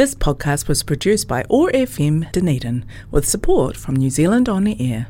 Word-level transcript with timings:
This 0.00 0.14
podcast 0.14 0.66
was 0.66 0.82
produced 0.82 1.28
by 1.28 1.44
OAR 1.50 1.70
FM 1.72 2.32
Dunedin 2.32 2.86
with 3.10 3.28
support 3.28 3.76
from 3.76 3.96
New 3.96 4.08
Zealand 4.08 4.48
On 4.48 4.66
Air. 4.66 5.08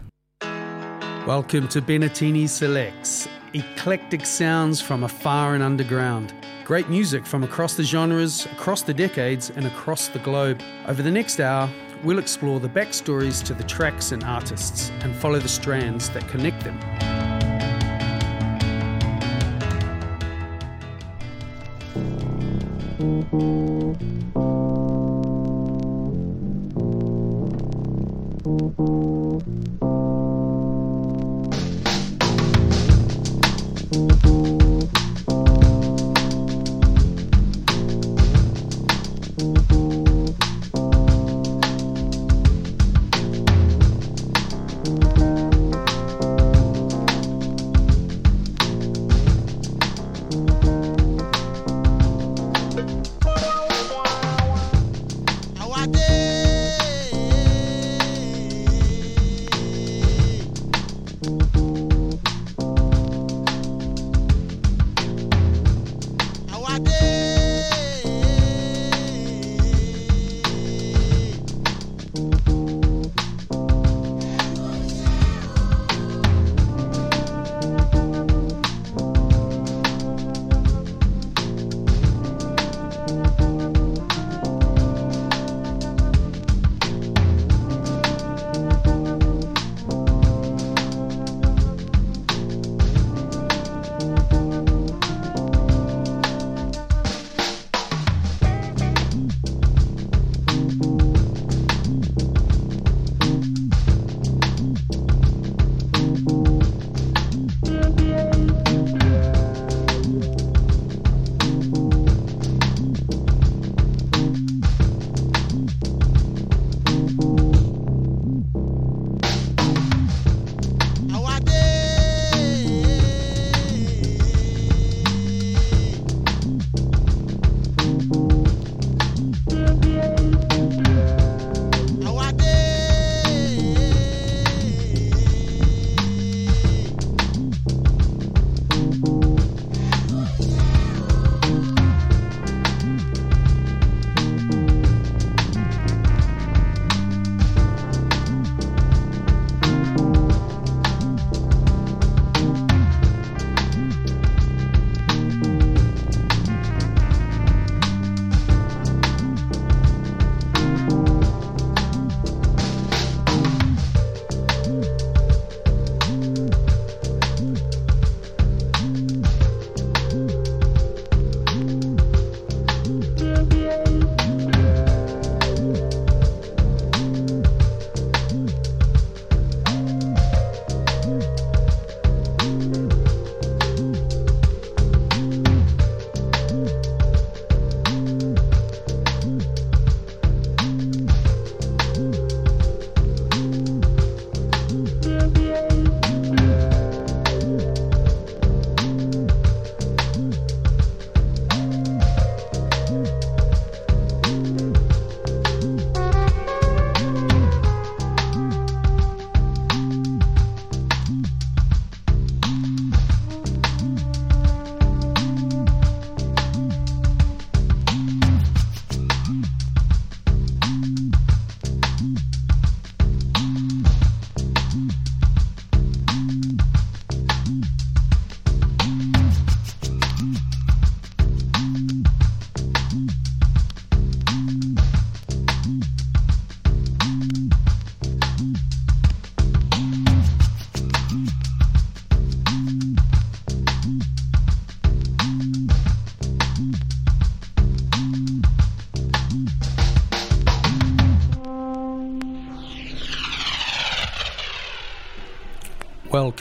Welcome 1.29 1.69
to 1.69 1.81
Bennettini 1.81 2.49
Selects, 2.49 3.29
eclectic 3.55 4.27
sounds 4.27 4.81
from 4.81 5.05
afar 5.05 5.55
and 5.55 5.63
underground. 5.63 6.35
Great 6.65 6.89
music 6.89 7.25
from 7.25 7.45
across 7.45 7.75
the 7.75 7.85
genres, 7.85 8.47
across 8.47 8.83
the 8.83 8.93
decades, 8.93 9.51
and 9.51 9.65
across 9.65 10.09
the 10.09 10.19
globe. 10.19 10.61
Over 10.89 11.05
the 11.05 11.11
next 11.13 11.39
hour, 11.39 11.71
we'll 12.03 12.19
explore 12.19 12.59
the 12.59 12.69
backstories 12.69 13.45
to 13.45 13.55
the 13.55 13.63
tracks 13.63 14.11
and 14.11 14.25
artists 14.25 14.91
and 15.03 15.15
follow 15.15 15.39
the 15.39 15.49
strands 15.49 16.11
that 16.11 16.27
connect 16.27 16.65
them. 16.65 16.81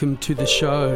Welcome 0.00 0.16
to 0.20 0.34
the 0.34 0.46
show. 0.46 0.92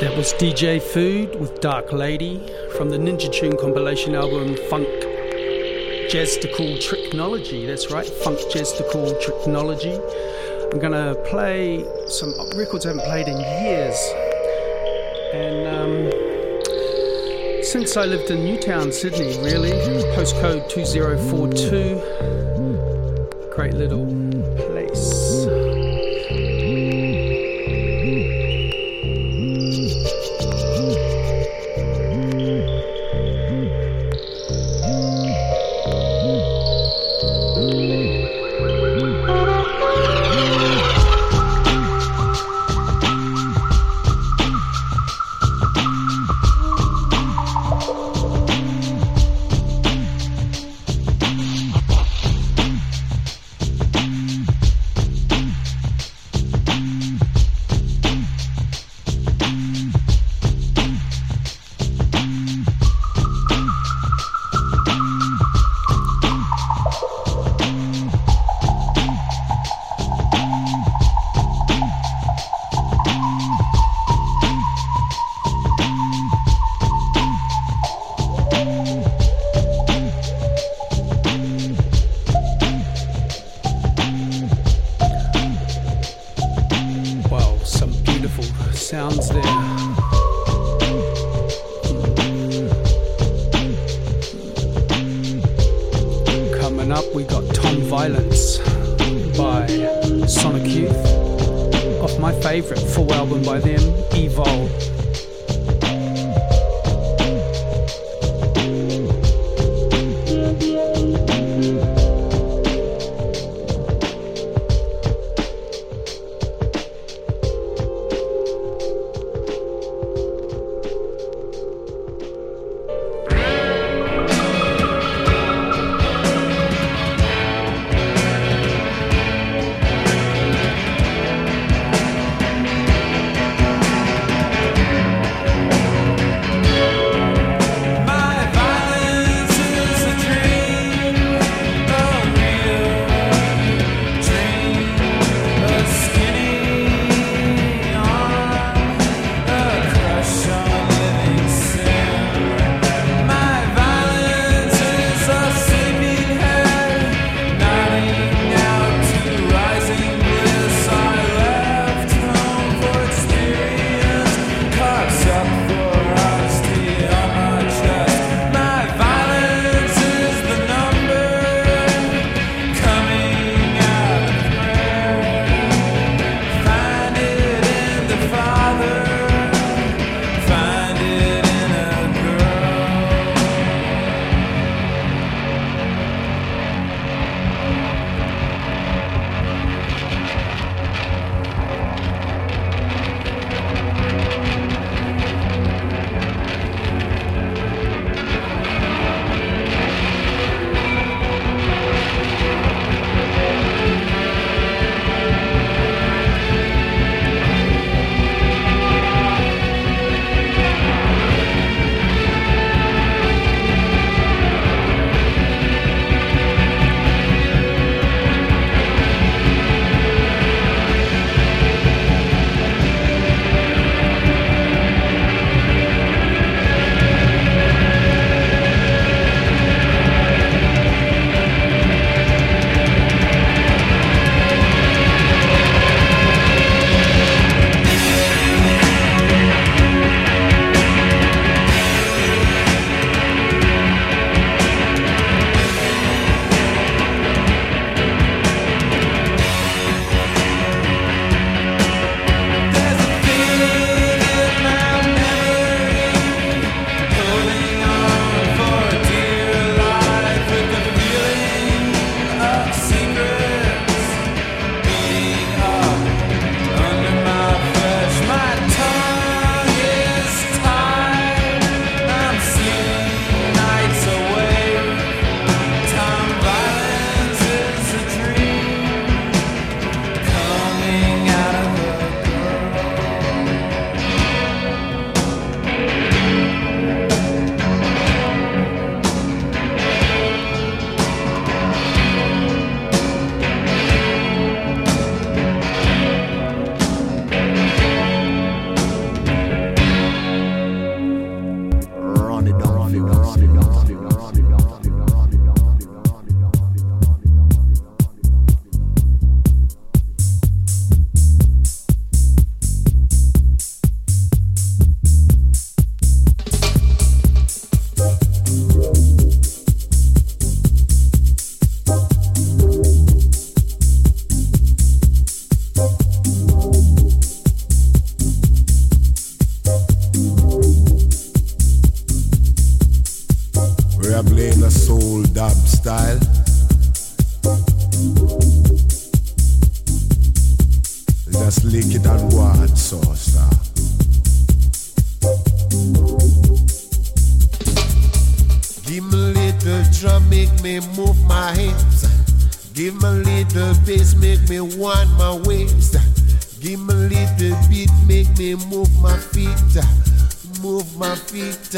That 0.00 0.16
was 0.16 0.32
DJ 0.32 0.82
Food 0.82 1.38
with 1.38 1.60
Dark 1.60 1.92
Lady 1.92 2.44
from 2.76 2.90
the 2.90 2.98
Ninja 2.98 3.32
Tune 3.32 3.56
compilation 3.56 4.16
album 4.16 4.56
Funk 4.68 4.88
Jazzical 6.10 6.82
Tricknology. 6.82 7.64
That's 7.64 7.92
right, 7.92 8.04
Funk 8.04 8.40
Jazzical 8.50 9.16
Tricknology. 9.22 10.00
I'm 10.72 10.80
going 10.80 10.90
to 10.90 11.14
play 11.30 11.86
some 12.08 12.34
records 12.58 12.86
I 12.86 12.88
haven't 12.88 13.04
played 13.04 13.28
in 13.28 13.38
years. 13.38 13.96
And 15.32 15.68
um, 15.68 16.10
since 17.62 17.96
I 17.96 18.04
lived 18.04 18.32
in 18.32 18.44
Newtown, 18.44 18.90
Sydney, 18.90 19.38
really, 19.44 19.70
postcode 20.16 20.68
2042, 20.68 23.54
great 23.54 23.74
little 23.74 24.06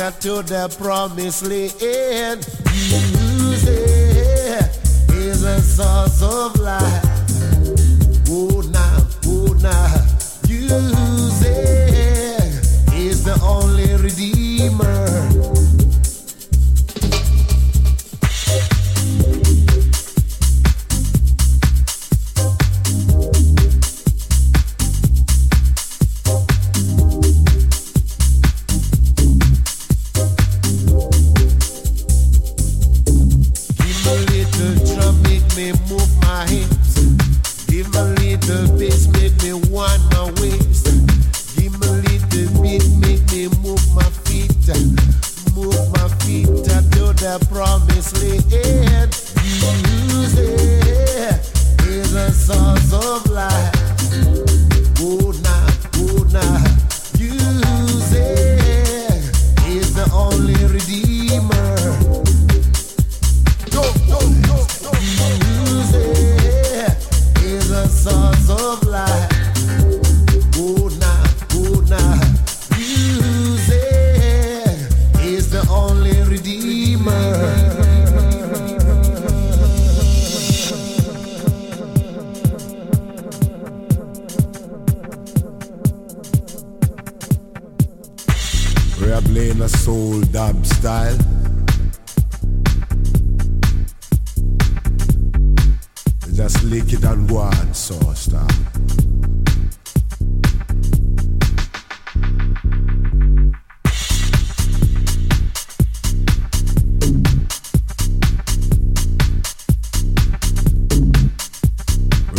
stranger 0.02 0.20
to 0.20 0.42
the 0.42 0.68
promised 0.78 1.44
land. 1.44 2.46
Music 2.72 3.82
is 5.14 5.44
a 5.44 5.60
source 5.60 6.22
of 6.22 6.58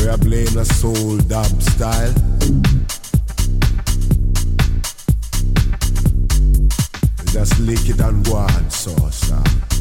We 0.03 0.09
are 0.09 0.17
playing 0.17 0.57
a 0.57 0.65
soul 0.65 1.17
dub 1.29 1.61
style. 1.61 2.13
Just 7.31 7.57
lick 7.61 7.87
it 7.87 8.01
and 8.01 8.25
go 8.25 8.35
on, 8.35 8.69
so 8.69 8.93
stop. 9.11 9.72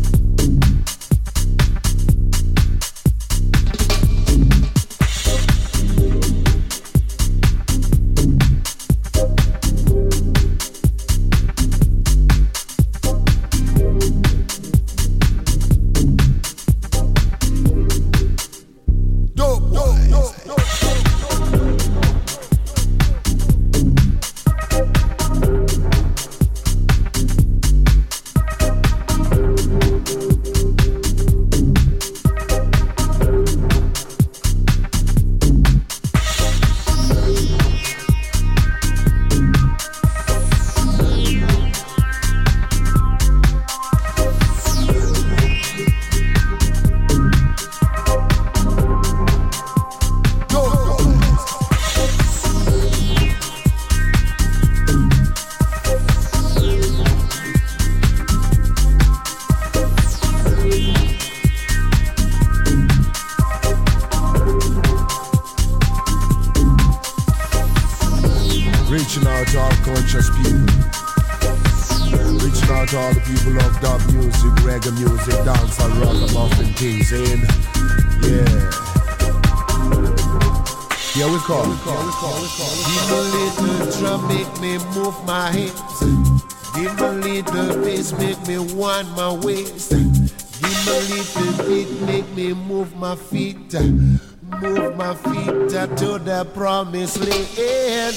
feet, 93.72 94.20
move 94.60 94.96
my 94.96 95.14
feet 95.14 95.70
to 95.96 96.18
the 96.18 96.46
promised 96.54 97.20
land. 97.20 98.14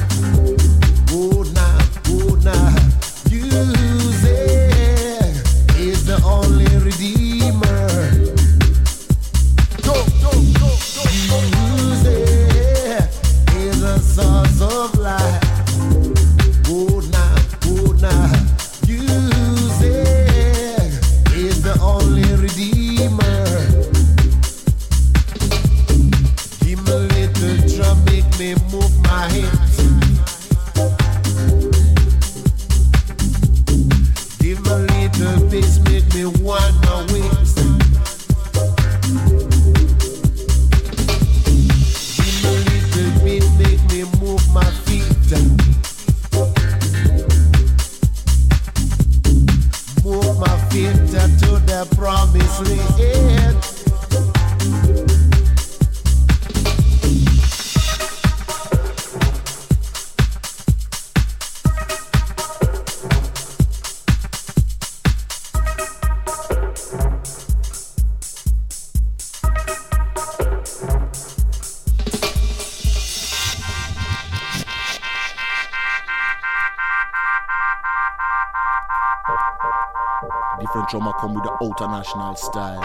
international 81.78 82.34
style. 82.34 82.82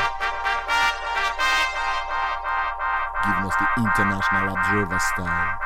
Giving 3.25 3.45
us 3.49 3.55
the 3.55 3.67
international 3.81 4.55
observer 4.55 4.99
style. 4.99 5.59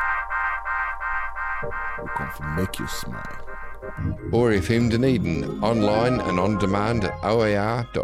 We 2.01 2.07
come 2.15 2.31
to 2.37 2.43
make 2.55 2.79
you 2.79 2.87
smile. 2.87 3.39
OAR 4.31 4.51
FM 4.51 4.89
Dunedin, 4.89 5.61
online 5.61 6.21
and 6.21 6.39
on 6.39 6.57
demand 6.57 7.03
at 7.03 7.21
oar.org.nz. 7.25 7.97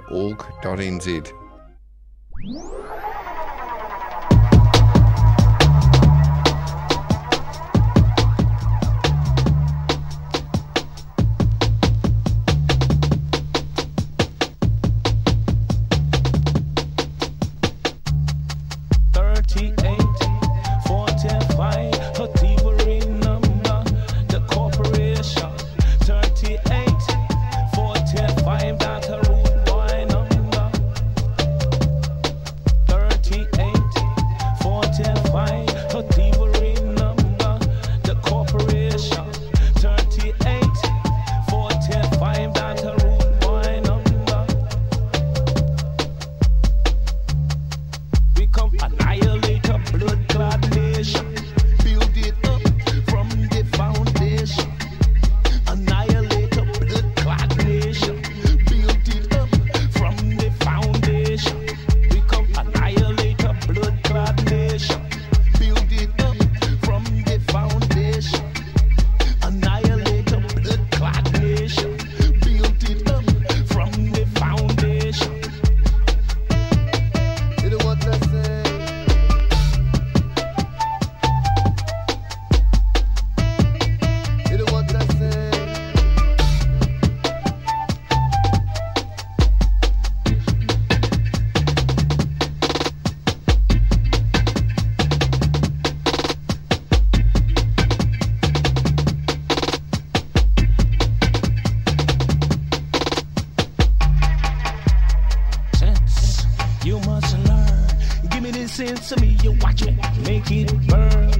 sense 108.73 109.09
to 109.09 109.21
me. 109.21 109.37
You 109.43 109.51
watch 109.61 109.83
it, 109.83 109.95
make 110.25 110.49
it 110.49 110.71
burn. 110.87 111.31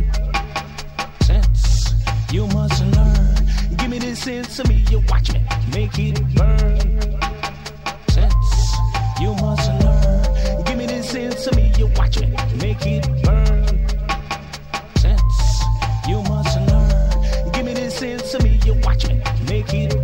Sense, 1.21 1.95
you 2.31 2.45
must 2.47 2.85
learn. 2.85 3.35
Give 3.77 3.89
me 3.89 3.97
this 3.97 4.19
sense 4.19 4.57
to 4.57 4.67
me. 4.67 4.85
You 4.91 5.01
watch 5.09 5.31
it, 5.31 5.41
make 5.73 5.97
it 5.97 6.21
burn. 6.35 6.79
Sense, 8.09 8.75
you 9.19 9.33
must 9.41 9.67
learn. 9.81 10.63
Give 10.65 10.77
me 10.77 10.85
this 10.85 11.09
sense 11.09 11.45
to 11.45 11.55
me. 11.55 11.71
You 11.75 11.87
watch 11.97 12.17
it, 12.17 12.29
make 12.61 12.85
it 12.85 13.07
burn. 13.23 13.65
Sense, 14.97 15.63
you 16.07 16.21
must 16.29 16.55
learn. 16.69 17.51
Give 17.51 17.65
me 17.65 17.73
this 17.73 17.95
sense 17.95 18.31
to 18.31 18.43
me. 18.43 18.59
You 18.63 18.75
watch 18.83 19.05
it, 19.05 19.17
make 19.49 19.73
it 19.73 19.89
burn. 19.89 20.02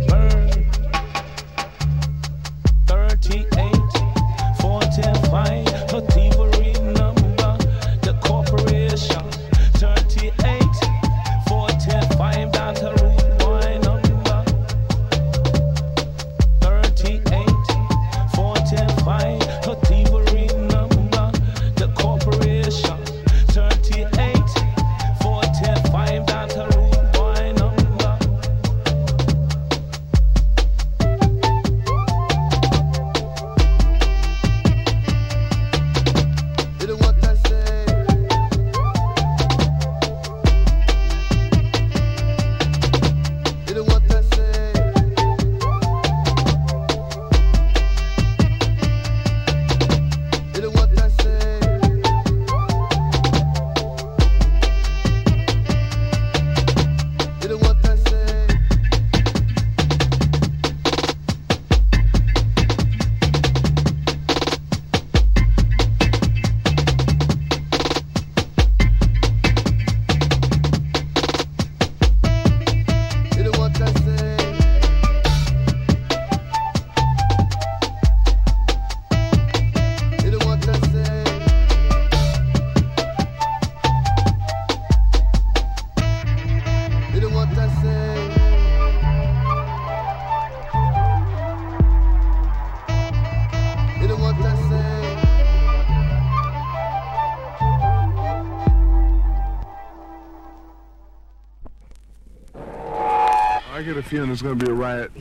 gonna 104.42 104.56
be 104.56 104.68
a 104.68 104.74
riot. 104.74 105.12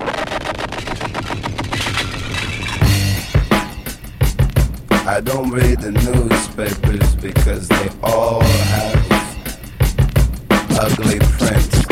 I 5.06 5.22
don't 5.24 5.52
read 5.52 5.80
the 5.80 5.92
newspapers 5.92 7.16
because 7.18 7.68
they 7.68 7.90
all 8.02 8.42
have 8.42 9.12
ugly 10.72 11.20
prints. 11.20 11.89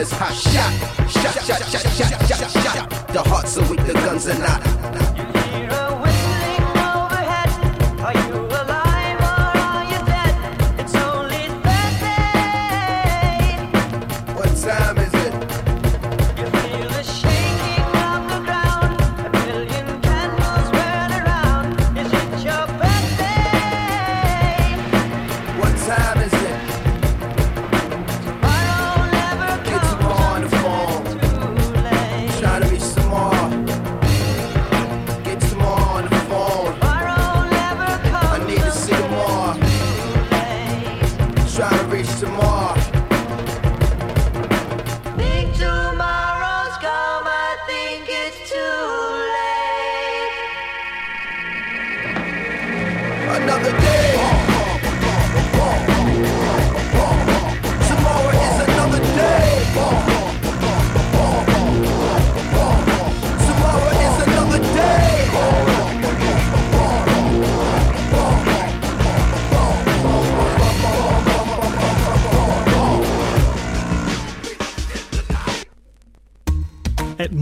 is 0.00 0.10
hot 0.10 0.49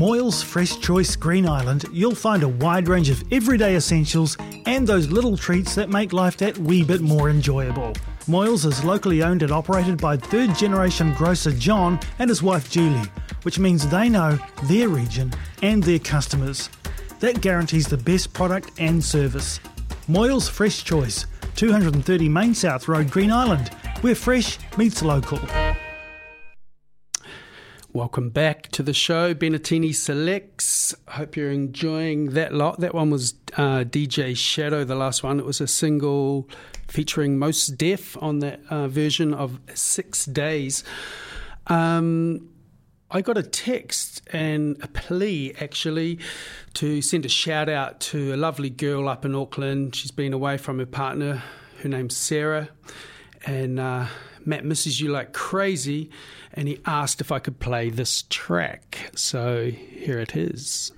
Moyles 0.08 0.42
Fresh 0.42 0.80
Choice 0.80 1.16
Green 1.16 1.46
Island, 1.46 1.84
you'll 1.92 2.14
find 2.14 2.42
a 2.42 2.48
wide 2.48 2.88
range 2.88 3.10
of 3.10 3.22
everyday 3.30 3.76
essentials 3.76 4.38
and 4.64 4.86
those 4.86 5.10
little 5.10 5.36
treats 5.36 5.74
that 5.74 5.90
make 5.90 6.14
life 6.14 6.38
that 6.38 6.56
wee 6.56 6.82
bit 6.82 7.02
more 7.02 7.28
enjoyable. 7.28 7.92
Moyles 8.26 8.64
is 8.64 8.82
locally 8.82 9.22
owned 9.22 9.42
and 9.42 9.52
operated 9.52 10.00
by 10.00 10.16
third 10.16 10.54
generation 10.54 11.12
grocer 11.12 11.52
John 11.52 12.00
and 12.20 12.30
his 12.30 12.42
wife 12.42 12.70
Julie, 12.70 13.06
which 13.42 13.58
means 13.58 13.86
they 13.86 14.08
know 14.08 14.38
their 14.62 14.88
region 14.88 15.30
and 15.62 15.82
their 15.82 15.98
customers. 15.98 16.70
That 17.20 17.42
guarantees 17.42 17.86
the 17.86 17.98
best 17.98 18.32
product 18.32 18.70
and 18.78 19.04
service. 19.04 19.60
Moyles 20.08 20.48
Fresh 20.48 20.84
Choice, 20.84 21.26
230 21.56 22.30
Main 22.30 22.54
South 22.54 22.88
Road, 22.88 23.10
Green 23.10 23.30
Island, 23.30 23.68
where 24.00 24.14
fresh 24.14 24.58
meets 24.78 25.02
local. 25.02 25.38
Welcome 27.98 28.30
back 28.30 28.68
to 28.68 28.84
the 28.84 28.94
show, 28.94 29.34
Bennettini 29.34 29.92
Selects. 29.92 30.94
Hope 31.08 31.34
you're 31.34 31.50
enjoying 31.50 32.26
that 32.26 32.54
lot. 32.54 32.78
That 32.78 32.94
one 32.94 33.10
was 33.10 33.34
uh, 33.56 33.82
DJ 33.82 34.36
Shadow, 34.36 34.84
the 34.84 34.94
last 34.94 35.24
one. 35.24 35.40
It 35.40 35.44
was 35.44 35.60
a 35.60 35.66
single 35.66 36.48
featuring 36.86 37.40
Mos 37.40 37.66
Def 37.66 38.16
on 38.22 38.38
that 38.38 38.60
uh, 38.70 38.86
version 38.86 39.34
of 39.34 39.58
Six 39.74 40.26
Days. 40.26 40.84
Um, 41.66 42.48
I 43.10 43.20
got 43.20 43.36
a 43.36 43.42
text 43.42 44.22
and 44.32 44.76
a 44.80 44.86
plea 44.86 45.54
actually 45.60 46.20
to 46.74 47.02
send 47.02 47.26
a 47.26 47.28
shout 47.28 47.68
out 47.68 47.98
to 48.02 48.32
a 48.32 48.36
lovely 48.36 48.70
girl 48.70 49.08
up 49.08 49.24
in 49.24 49.34
Auckland. 49.34 49.96
She's 49.96 50.12
been 50.12 50.32
away 50.32 50.56
from 50.56 50.78
her 50.78 50.86
partner. 50.86 51.42
Her 51.82 51.88
name's 51.88 52.16
Sarah. 52.16 52.68
And 53.44 53.80
uh, 53.80 54.06
Matt 54.44 54.64
misses 54.64 55.00
you 55.00 55.10
like 55.10 55.32
crazy. 55.32 56.10
And 56.58 56.66
he 56.66 56.80
asked 56.86 57.20
if 57.20 57.30
I 57.30 57.38
could 57.38 57.60
play 57.60 57.88
this 57.88 58.24
track. 58.30 59.12
So 59.14 59.70
here 59.70 60.18
it 60.18 60.34
is. 60.34 60.90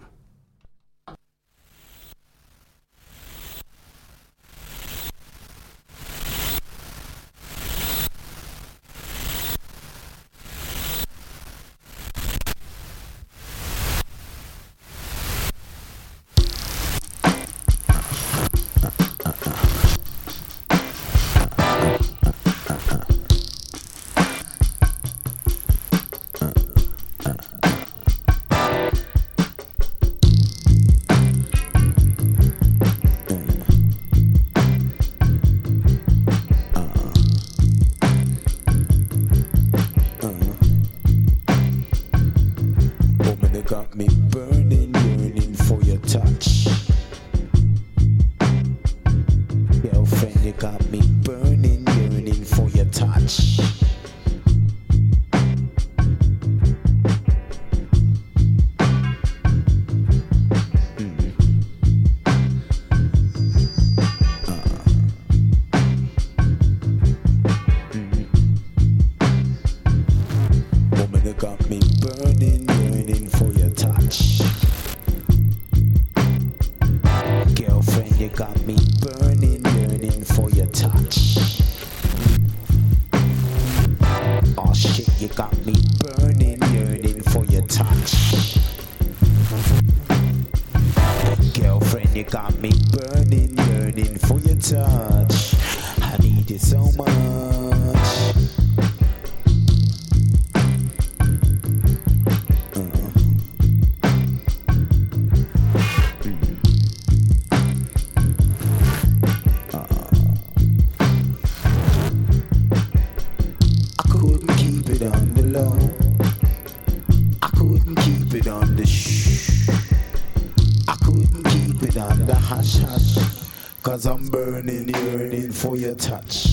I'm 124.06 124.28
burning, 124.28 124.88
yearning 124.88 125.52
for 125.52 125.76
your 125.76 125.94
touch. 125.94 126.49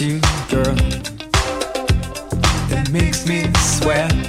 You, 0.00 0.18
girl, 0.48 0.74
that 2.68 2.88
makes 2.90 3.26
me 3.26 3.52
sweat. 3.54 4.23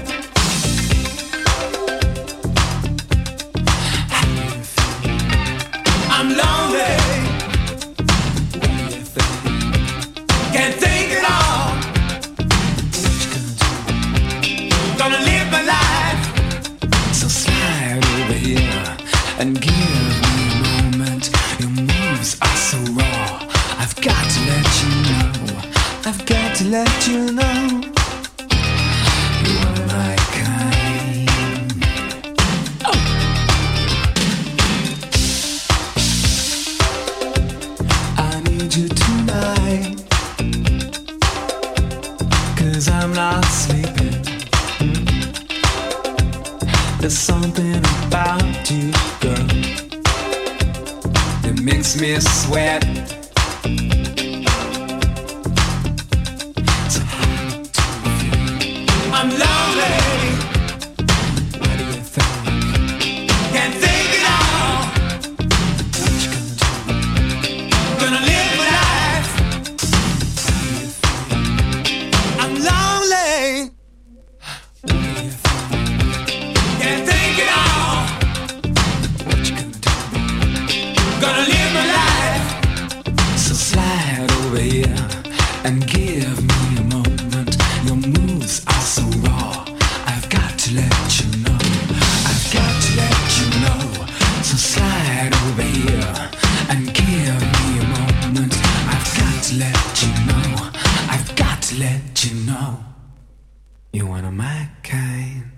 My 104.35 104.67
kind. 104.83 105.49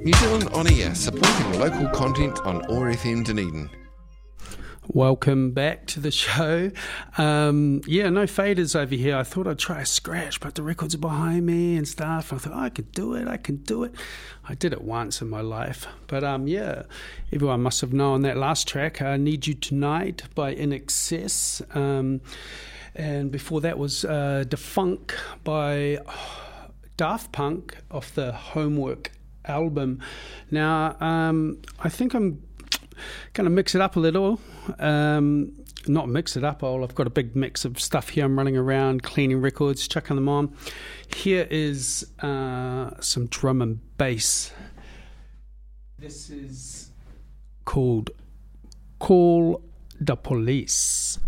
New 0.00 0.12
Zealand 0.12 0.50
On 0.50 0.70
Air, 0.70 0.94
supporting 0.94 1.58
local 1.58 1.88
content 1.98 2.38
on 2.40 2.56
OAR 2.66 2.92
FM 2.92 3.24
Dunedin. 3.24 3.70
Welcome 4.88 5.52
back 5.52 5.86
to 5.86 6.00
the 6.00 6.10
show. 6.10 6.70
Um, 7.16 7.80
yeah, 7.86 8.10
no 8.10 8.24
faders 8.24 8.78
over 8.78 8.94
here. 8.94 9.16
I 9.16 9.22
thought 9.22 9.46
I'd 9.46 9.58
try 9.58 9.80
a 9.80 9.86
scratch, 9.86 10.40
but 10.40 10.56
the 10.56 10.62
records 10.62 10.94
are 10.94 10.98
behind 10.98 11.46
me 11.46 11.78
and 11.78 11.88
stuff. 11.88 12.34
I 12.34 12.36
thought, 12.36 12.52
oh, 12.54 12.60
I 12.60 12.68
could 12.68 12.92
do 12.92 13.14
it, 13.14 13.26
I 13.26 13.38
can 13.38 13.56
do 13.56 13.84
it. 13.84 13.94
I 14.46 14.54
did 14.54 14.74
it 14.74 14.82
once 14.82 15.22
in 15.22 15.30
my 15.30 15.40
life. 15.40 15.86
But 16.06 16.22
um, 16.22 16.48
yeah, 16.48 16.82
everyone 17.32 17.62
must 17.62 17.80
have 17.80 17.94
known 17.94 18.20
that 18.22 18.36
last 18.36 18.68
track, 18.68 19.00
I 19.00 19.16
Need 19.16 19.46
You 19.46 19.54
Tonight 19.54 20.24
by 20.34 20.54
INXS. 20.54 21.74
Um, 21.74 22.20
and 22.94 23.30
before 23.30 23.62
that 23.62 23.78
was 23.78 24.04
uh, 24.04 24.44
Da 24.46 24.58
Funk 24.58 25.14
by 25.44 26.00
Daft 27.00 27.32
Punk 27.32 27.78
off 27.90 28.14
the 28.14 28.30
Homework 28.30 29.10
album. 29.46 30.00
Now, 30.50 30.98
um, 31.00 31.62
I 31.78 31.88
think 31.88 32.12
I'm 32.12 32.42
going 33.32 33.44
to 33.44 33.50
mix 33.50 33.74
it 33.74 33.80
up 33.80 33.96
a 33.96 33.98
little. 33.98 34.38
Um, 34.78 35.52
not 35.88 36.10
mix 36.10 36.36
it 36.36 36.44
up, 36.44 36.62
I'll, 36.62 36.84
I've 36.84 36.94
got 36.94 37.06
a 37.06 37.10
big 37.10 37.34
mix 37.34 37.64
of 37.64 37.80
stuff 37.80 38.10
here. 38.10 38.26
I'm 38.26 38.36
running 38.36 38.54
around 38.54 39.02
cleaning 39.02 39.40
records, 39.40 39.88
chucking 39.88 40.14
them 40.14 40.28
on. 40.28 40.54
Here 41.16 41.48
is 41.50 42.06
uh, 42.18 42.90
some 43.00 43.28
drum 43.28 43.62
and 43.62 43.80
bass. 43.96 44.52
This 45.98 46.28
is 46.28 46.90
called 47.64 48.10
Call 48.98 49.62
the 49.98 50.16
Police. 50.16 51.18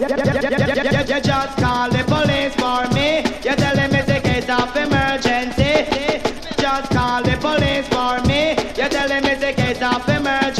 You, 0.00 1.20
just 1.20 1.58
call 1.58 1.90
the 1.90 2.04
police 2.06 2.54
for 2.54 2.86
me. 2.94 3.18
You 3.42 3.56
tell 3.56 3.74
them 3.74 3.92
it's 3.92 4.08
a 4.08 4.20
case 4.20 4.48
of 4.48 4.76
emergency. 4.76 6.22
Just 6.56 6.90
call 6.92 7.22
the 7.22 7.36
police 7.40 7.88
for 7.88 8.20
me. 8.28 8.50
You 8.80 8.88
tell 8.88 9.08
them 9.08 9.24
it's 9.24 9.42
a 9.42 9.52
case 9.52 9.82
of 9.82 10.08
emergency. 10.08 10.57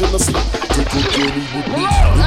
In 0.00 0.12
the 0.12 0.18
sea. 0.20 0.32
Take 0.32 0.94
a 0.94 1.10
journey 1.10 1.44
with 1.56 1.66
me. 1.74 2.17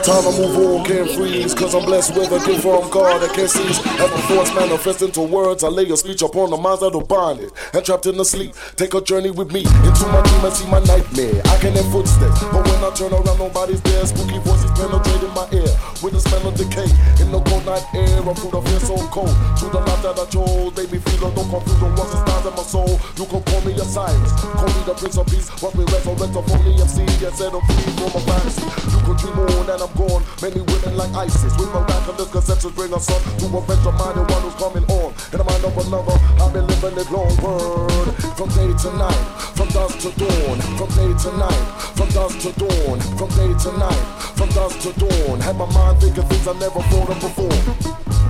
Time 0.00 0.24
to 0.24 0.32
move 0.32 0.56
on, 0.56 0.84
can't 0.86 1.10
freeze, 1.10 1.52
cause 1.54 1.74
I'm 1.74 1.84
blessed 1.84 2.16
with 2.16 2.32
a 2.32 2.40
gift 2.46 2.62
from 2.62 2.88
God 2.88 3.20
that 3.20 3.34
can 3.36 3.46
seize. 3.46 3.76
As 4.00 4.08
my 4.08 4.20
thoughts 4.32 4.54
manifest 4.54 5.02
into 5.02 5.20
words, 5.20 5.62
I 5.62 5.68
lay 5.68 5.84
a 5.90 5.96
speech 5.96 6.22
upon 6.22 6.48
the 6.48 6.56
minds 6.56 6.80
that 6.80 6.94
are 6.96 7.04
bonded 7.04 7.52
and 7.74 7.84
trapped 7.84 8.06
in 8.06 8.16
the 8.16 8.24
sleep. 8.24 8.54
Take 8.76 8.94
a 8.94 9.02
journey 9.02 9.30
with 9.30 9.52
me 9.52 9.60
into 9.60 10.04
my 10.08 10.24
dream 10.24 10.44
and 10.48 10.54
see 10.56 10.64
my 10.72 10.80
nightmare. 10.88 11.44
I 11.52 11.60
can 11.60 11.76
hear 11.76 11.84
footsteps, 11.92 12.40
but 12.48 12.64
when 12.64 12.80
I 12.80 12.88
turn 12.96 13.12
around, 13.12 13.36
nobody's 13.36 13.84
there. 13.84 14.06
Spooky 14.08 14.40
voices 14.40 14.72
penetrate 14.72 15.20
in 15.20 15.34
my 15.36 15.44
ear 15.52 15.68
with 16.00 16.16
the 16.16 16.20
smell 16.24 16.48
of 16.48 16.56
decay. 16.56 16.88
In 17.20 17.28
the 17.28 17.40
cold 17.44 17.68
night 17.68 17.84
air, 17.92 18.24
I'm 18.24 18.32
through 18.32 18.56
the 18.56 18.62
fear 18.64 18.80
so 18.80 18.96
cold. 19.12 19.36
Through 19.60 19.76
the 19.76 19.84
life 19.84 20.00
that 20.00 20.16
I 20.16 20.24
chose, 20.32 20.72
they 20.80 20.88
be 20.88 20.96
feeling 20.96 21.36
no 21.36 21.44
confusion. 21.44 21.92
What's 22.00 22.16
the 22.16 22.24
stars 22.24 22.48
in 22.48 22.54
my 22.56 22.64
soul? 22.64 22.96
You 23.20 23.28
can 23.28 23.44
call 23.44 23.60
me 23.68 23.76
a 23.76 23.84
Cyrus, 23.84 24.32
call 24.56 24.70
me 24.72 24.80
the 24.88 24.96
Prince 24.96 25.20
of 25.20 25.28
Peace. 25.28 25.52
Watch 25.60 25.76
me 25.76 25.84
resurrect 25.84 26.32
a 26.32 26.40
fully 26.40 26.72
FC 26.80 27.04
and 27.04 27.36
set 27.36 27.52
them 27.52 27.60
free 27.68 27.92
from 28.00 28.16
a 28.16 28.20
fantasy. 28.24 28.64
You 28.64 28.98
could 29.04 29.18
dream 29.20 29.36
on 29.44 29.68
and 29.68 29.82
I'm 29.82 29.92
gone. 30.00 30.24
Many 30.40 30.60
women 30.60 30.96
like 30.96 31.12
ISIS 31.12 31.52
with 31.58 31.68
miraculous 31.72 32.30
conceptions 32.32 32.74
bring 32.74 32.92
us 32.94 33.08
up 33.10 33.22
to 33.38 33.44
the 33.44 33.92
mind 33.92 34.16
of 34.16 34.30
one 34.30 34.42
who's 34.42 34.56
coming 34.56 34.84
on. 34.88 35.12
In 35.32 35.38
the 35.38 35.44
mind 35.44 35.64
of 35.64 35.76
another, 35.76 36.16
I've 36.40 36.52
been 36.52 36.66
living 36.66 36.96
it 36.96 37.10
long 37.12 37.34
word. 37.44 38.08
From 38.36 38.48
day 38.56 38.72
to 38.72 38.90
night, 38.96 39.22
from 39.56 39.68
dusk 39.68 40.00
to 40.00 40.10
dawn, 40.16 40.56
from 40.78 40.88
day 40.96 41.12
to 41.12 41.30
night, 41.36 41.62
from 41.96 42.08
dusk 42.16 42.40
to 42.40 42.50
dawn, 42.56 42.98
from 43.18 43.28
day 43.36 43.52
to 43.52 43.70
night, 43.76 44.04
from 44.36 44.48
dusk 44.50 44.80
to 44.80 44.92
dawn. 44.96 45.40
Had 45.40 45.56
my 45.56 45.68
mind 45.72 46.00
thinking 46.00 46.24
things 46.24 46.48
I 46.48 46.54
never 46.58 46.80
thought 46.88 47.10
of 47.10 47.20
before. 47.20 48.29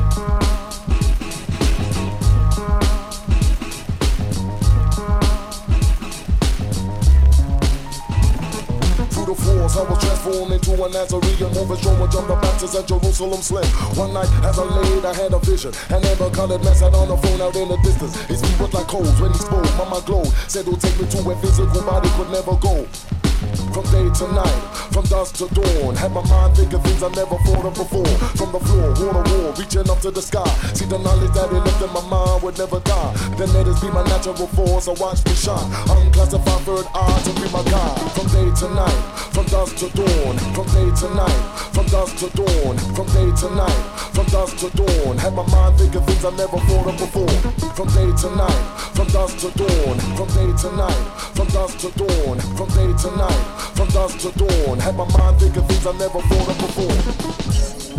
I 9.31 9.83
was 9.87 10.03
transformed 10.03 10.53
into 10.53 10.72
a 10.74 10.89
Nazarene. 10.91 11.57
Overthrown 11.57 12.01
with 12.01 12.11
John 12.11 12.26
the 12.26 12.35
Baptist 12.35 12.74
at 12.74 12.89
Jerusalem 12.89 13.41
Slim. 13.41 13.64
One 13.95 14.12
night, 14.12 14.28
as 14.43 14.59
I 14.59 14.64
laid, 14.64 15.05
I 15.05 15.14
had 15.14 15.33
a 15.33 15.39
vision. 15.39 15.72
An 15.91 16.05
amber 16.05 16.31
colored 16.31 16.64
man 16.64 16.74
sat 16.74 16.93
on 16.95 17.07
the 17.07 17.16
phone 17.16 17.41
out 17.41 17.55
in 17.55 17.68
the 17.68 17.76
distance. 17.78 18.16
His 18.26 18.43
feet 18.43 18.59
was 18.59 18.74
like 18.74 18.89
coals 18.89 19.20
when 19.20 19.33
he 19.33 19.39
spoke. 19.39 19.62
Mind 19.78 20.05
glowed. 20.05 20.26
Said 20.49 20.64
he'll 20.66 20.76
take 20.76 20.99
me 21.01 21.07
to 21.11 21.18
where 21.18 21.37
physical 21.37 21.83
body 21.83 22.09
could 22.16 22.31
never 22.31 22.57
go. 22.57 23.19
From 23.72 23.84
day 23.88 24.05
to 24.05 24.26
night, 24.32 24.61
from 24.93 25.05
dusk 25.05 25.36
to 25.36 25.47
dawn. 25.55 25.97
Had 25.97 26.12
my 26.12 26.20
mind 26.28 26.57
thinking 26.57 26.80
things 26.80 27.03
I 27.03 27.09
never 27.14 27.36
thought 27.47 27.64
of 27.64 27.74
before. 27.74 28.12
From 28.36 28.53
the 28.53 28.61
floor, 28.61 28.91
water 28.91 29.24
wall, 29.32 29.53
reaching 29.57 29.88
up 29.88 30.01
to 30.01 30.11
the 30.11 30.20
sky. 30.20 30.49
See 30.74 30.84
the 30.84 30.99
knowledge 30.99 31.32
that 31.32 31.49
it 31.49 31.62
left 31.64 31.80
in 31.80 31.93
my 31.93 32.05
mind 32.09 32.43
would 32.43 32.59
never 32.59 32.80
die. 32.80 33.12
Then 33.38 33.53
let 33.55 33.66
it 33.66 33.80
be 33.80 33.88
my 33.88 34.05
natural 34.05 34.47
force, 34.53 34.84
so 34.84 34.93
watch 35.01 35.24
me 35.24 35.32
shine. 35.32 35.64
Unclassified 35.88 36.62
third 36.68 36.86
eye 36.93 37.20
to 37.24 37.32
be 37.41 37.47
my 37.49 37.62
guide. 37.64 37.99
From 38.12 38.26
day 38.28 38.49
to 38.61 38.66
night, 38.74 39.01
from 39.32 39.47
dusk 39.47 39.76
to 39.80 39.88
dawn. 39.97 40.34
From 40.53 40.66
day 40.74 40.88
to 41.01 41.09
night, 41.14 41.41
from 41.72 41.86
dusk 41.86 42.16
to 42.20 42.28
dawn. 42.36 42.76
From 42.93 43.07
day 43.14 43.28
to 43.41 43.49
night, 43.57 43.80
from 44.12 44.26
dusk 44.26 44.59
to 44.61 44.68
dawn. 44.76 45.16
Had 45.16 45.32
my 45.32 45.47
mind 45.49 45.78
thinking 45.78 46.03
things 46.05 46.24
I 46.24 46.30
never 46.36 46.59
thought 46.68 46.93
of 46.93 46.97
before. 46.99 47.36
From 47.72 47.88
day 47.95 48.11
to 48.11 48.28
night, 48.36 48.62
from 48.93 49.09
dusk 49.09 49.38
to 49.45 49.51
dawn. 49.57 49.97
From 50.18 50.28
day 50.36 50.51
to 50.51 50.68
night, 50.76 51.03
from 51.32 51.49
dusk 51.49 51.78
to 51.80 51.91
dawn. 51.97 52.36
From 52.59 52.68
day 52.74 52.91
to 52.91 53.11
night, 53.16 53.30
from 53.74 53.89
dusk 53.89 54.18
to 54.20 54.31
dawn. 54.39 54.78
Had 54.78 54.97
my 54.97 55.09
mind 55.16 55.41
thinking 55.41 55.62
things 55.64 55.87
I 55.87 55.93
never 55.93 56.20
thought 56.20 56.49
of 56.49 56.59
before. 56.59 57.89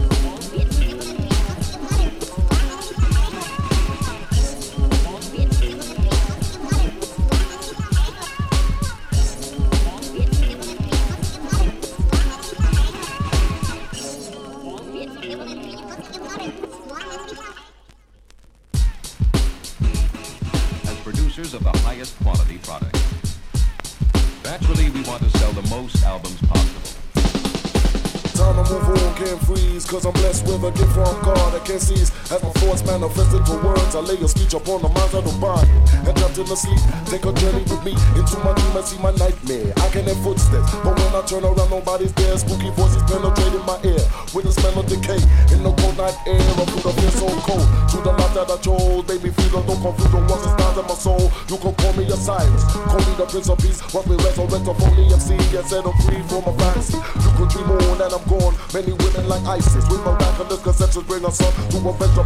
Lay 34.53 34.73
on 34.73 34.81
the 34.81 34.89
minds 34.89 35.13
of 35.13 35.23
the 35.23 35.31
body. 35.39 35.71
And 36.03 36.17
jumped 36.17 36.37
in 36.37 36.47
the 36.47 36.57
sleep, 36.57 36.81
take 37.07 37.23
a 37.23 37.31
journey 37.31 37.63
with 37.63 37.83
me 37.87 37.93
into 38.19 38.35
my 38.43 38.51
dream 38.51 38.75
and 38.75 38.85
see 38.85 38.99
my 38.99 39.13
nightmare. 39.15 39.71
I 39.79 39.87
can 39.93 40.03
hear 40.03 40.17
footsteps, 40.19 40.71
but 40.83 40.97
when 40.97 41.13
I 41.15 41.21
turn 41.23 41.45
around, 41.45 41.69
nobody's 41.69 42.11
there. 42.19 42.35
Spooky 42.35 42.71
voices 42.75 43.03
penetrating 43.07 43.63
my 43.63 43.79
ear 43.85 44.01
with 44.35 44.49
the 44.49 44.51
smell 44.51 44.81
of 44.81 44.87
decay 44.89 45.21
in 45.55 45.63
the 45.63 45.71
cold 45.71 45.95
night 45.95 46.17
air. 46.27 46.41
I 46.41 46.63
feel 46.67 46.83
the 46.83 46.91
fear 46.99 47.13
so 47.15 47.27
cold. 47.47 47.63
To 47.63 47.97
the 48.01 48.11
life 48.11 48.33
that 48.35 48.49
I 48.51 48.57
chose, 48.59 49.05
baby, 49.07 49.29
feel 49.31 49.61
don't 49.61 49.79
confuse 49.79 50.11
the 50.11 50.19
ones 50.25 50.43
that 50.43 50.53
stars 50.57 50.77
in 50.81 50.85
my 50.89 50.97
soul. 50.97 51.25
You 51.47 51.57
can 51.61 51.73
call 51.77 51.93
me 51.95 52.03
a 52.09 52.17
Cyrus, 52.17 52.63
call 52.91 53.01
me 53.07 53.13
the 53.15 53.27
Prince 53.29 53.49
of 53.49 53.59
Peace. 53.61 53.79
Watch 53.93 54.07
me 54.09 54.15
resurrect 54.19 54.67
of 54.67 54.79
only 54.81 55.05
MC 55.13 55.37
and 55.37 55.67
set 55.67 55.85
them 55.85 55.95
free 56.03 56.19
from 56.27 56.43
my 56.43 56.53
fantasy. 56.59 56.97
You 56.97 57.31
could 57.39 57.49
dream 57.53 57.69
on 57.71 58.01
and 58.03 58.11
I'm 58.11 58.23
gone. 58.27 58.55
Many 58.73 58.91
women 58.99 59.25
like 59.29 59.43
ISIS 59.47 59.85
with 59.87 60.01
miraculous 60.01 60.61
conceptions 60.65 61.05
bring 61.05 61.23
us 61.23 61.39
up 61.39 61.53
to 61.71 61.77
avenge 61.77 62.15
the 62.17 62.25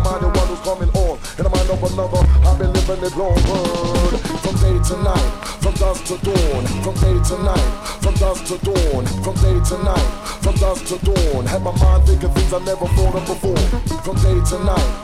to 9.76 9.84
night, 9.84 10.28
from 10.41 10.55
dusk 10.55 10.86
to 10.88 10.97
dawn. 11.05 11.45
Had 11.45 11.61
my 11.61 11.71
mind 11.78 12.05
thinking 12.05 12.30
things 12.30 12.53
I 12.53 12.59
never 12.59 12.88
thought 12.88 13.15
of 13.15 13.26
before. 13.26 13.57
From 14.03 14.15
day 14.17 14.39
to 14.49 14.63
night, 14.63 14.94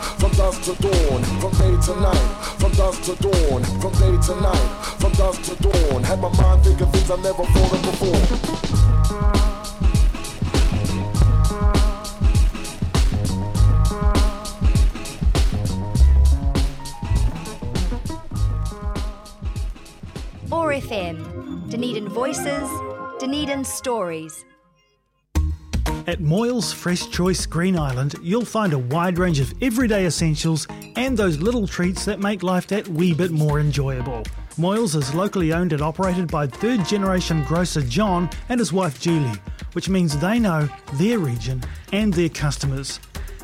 At 26.07 26.17
Moyles 26.17 26.73
Fresh 26.73 27.09
Choice 27.09 27.45
Green 27.45 27.77
Island, 27.77 28.15
you'll 28.23 28.43
find 28.43 28.73
a 28.73 28.79
wide 28.79 29.19
range 29.19 29.39
of 29.39 29.53
everyday 29.61 30.07
essentials 30.07 30.65
and 30.95 31.15
those 31.15 31.37
little 31.37 31.67
treats 31.67 32.05
that 32.05 32.19
make 32.19 32.41
life 32.41 32.65
that 32.67 32.87
wee 32.87 33.13
bit 33.13 33.29
more 33.29 33.59
enjoyable. 33.59 34.23
Moyles 34.57 34.95
is 34.95 35.13
locally 35.13 35.53
owned 35.53 35.73
and 35.73 35.81
operated 35.81 36.27
by 36.27 36.47
third 36.47 36.85
generation 36.87 37.43
grocer 37.43 37.83
John 37.83 38.31
and 38.49 38.59
his 38.59 38.73
wife 38.73 38.99
Julie, 38.99 39.37
which 39.73 39.89
means 39.89 40.17
they 40.17 40.39
know 40.39 40.67
their 40.93 41.19
region 41.19 41.63
and 41.93 42.11
their 42.11 42.29
customers. 42.29 42.99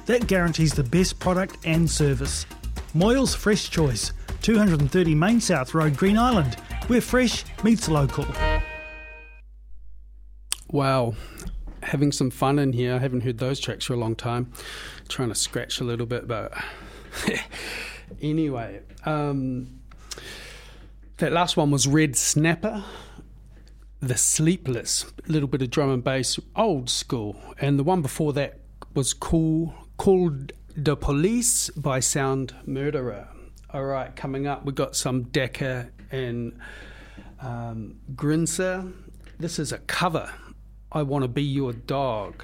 That 0.08 0.26
guarantees 0.26 0.74
the 0.74 0.84
best 0.84 1.20
product 1.20 1.58
and 1.64 1.88
service. 1.88 2.48
Moyles 2.96 3.36
Fresh 3.36 3.70
Choice, 3.70 4.14
230 4.42 5.14
Main 5.14 5.40
South 5.40 5.76
Road, 5.76 5.96
Green 5.96 6.18
Island, 6.18 6.56
where 6.88 7.02
fresh 7.02 7.46
meets 7.64 7.88
local. 7.88 8.26
Wow. 10.72 11.14
Having 11.88 12.12
some 12.12 12.30
fun 12.30 12.60
in 12.60 12.74
here. 12.74 12.96
I 12.96 13.00
haven't 13.00 13.22
heard 13.22 13.38
those 13.38 13.60
tracks 13.62 13.86
for 13.86 13.94
a 13.94 13.98
long 13.98 14.14
time. 14.14 14.52
Trying 15.08 15.30
to 15.30 15.36
scratch 15.36 15.80
a 15.80 15.86
little 15.86 16.06
bit, 16.06 16.28
but 16.28 16.54
anyway. 18.22 18.82
Um, 19.06 19.80
that 21.18 21.32
last 21.32 21.56
one 21.56 21.72
was 21.72 21.88
Red 21.88 22.16
Snapper, 22.16 22.84
The 24.02 24.18
Sleepless, 24.18 25.06
a 25.28 25.32
little 25.32 25.48
bit 25.48 25.62
of 25.62 25.70
drum 25.70 25.90
and 25.90 26.04
bass, 26.04 26.38
old 26.58 26.90
school. 26.90 27.42
And 27.60 27.80
the 27.80 27.84
one 27.84 28.02
before 28.02 28.34
that 28.34 28.60
was 28.94 29.14
cool, 29.14 29.74
called 29.96 30.52
The 30.76 30.98
Police 30.98 31.70
by 31.70 32.02
Sound 32.02 32.54
Murderer. 32.66 33.30
All 33.72 33.86
right, 33.86 34.14
coming 34.16 34.46
up, 34.46 34.66
we've 34.66 34.76
got 34.76 34.96
some 34.96 35.24
Decker 35.24 35.90
and 36.12 36.60
um, 37.40 37.96
Grinser. 38.14 38.92
This 39.40 39.58
is 39.58 39.72
a 39.72 39.78
cover. 39.80 40.32
I 40.98 41.04
want 41.04 41.22
to 41.22 41.28
be 41.28 41.44
your 41.44 41.74
dog. 41.74 42.44